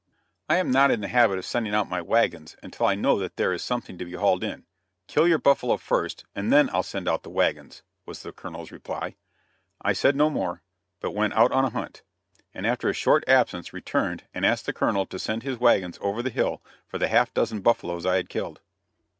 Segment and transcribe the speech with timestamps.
[0.49, 3.35] "I am not in the habit of sending out my wagons until I know that
[3.35, 4.65] there is something to be hauled in;
[5.05, 9.15] kill your buffalo first and then I'll send out the wagons," was the Colonel's reply.
[9.79, 10.63] I said no more,
[11.01, 12.01] but went out on a hunt,
[12.51, 16.23] and after a short absence returned and asked the Colonel to send his wagons over
[16.23, 18.59] the hill for the half dozen buffaloes I had killed.